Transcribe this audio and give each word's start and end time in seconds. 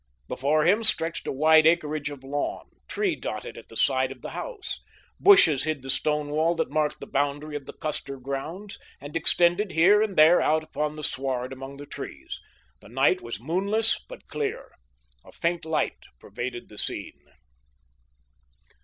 Before 0.27 0.63
him 0.65 0.83
stretched 0.83 1.27
a 1.27 1.31
wide 1.31 1.67
acreage 1.67 2.09
of 2.09 2.23
lawn, 2.23 2.65
tree 2.87 3.15
dotted 3.15 3.55
at 3.55 3.67
the 3.69 3.77
side 3.77 4.11
of 4.11 4.23
the 4.23 4.31
house. 4.31 4.81
Bushes 5.19 5.63
hid 5.65 5.83
the 5.83 5.91
stone 5.91 6.29
wall 6.31 6.55
that 6.55 6.71
marked 6.71 6.99
the 7.01 7.05
boundary 7.05 7.55
of 7.55 7.67
the 7.67 7.73
Custer 7.73 8.17
grounds 8.17 8.79
and 8.99 9.15
extended 9.15 9.73
here 9.73 10.01
and 10.01 10.17
there 10.17 10.41
out 10.41 10.63
upon 10.63 10.95
the 10.95 11.03
sward 11.03 11.53
among 11.53 11.77
the 11.77 11.85
trees. 11.85 12.41
The 12.79 12.89
night 12.89 13.21
was 13.21 13.39
moonless 13.39 13.99
but 14.09 14.25
clear. 14.25 14.71
A 15.23 15.31
faint 15.31 15.65
light 15.65 16.01
pervaded 16.19 16.67
the 16.69 16.79
scene. 16.79 17.21